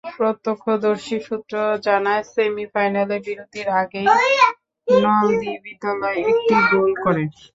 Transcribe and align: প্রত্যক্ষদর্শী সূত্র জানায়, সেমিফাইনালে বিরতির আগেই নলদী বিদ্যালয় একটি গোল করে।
প্রত্যক্ষদর্শী 0.17 1.17
সূত্র 1.27 1.53
জানায়, 1.85 2.23
সেমিফাইনালে 2.33 3.17
বিরতির 3.25 3.67
আগেই 3.81 4.07
নলদী 4.87 5.51
বিদ্যালয় 5.65 6.19
একটি 6.23 6.55
গোল 6.71 6.91
করে। 7.03 7.23